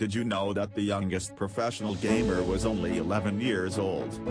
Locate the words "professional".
1.36-1.94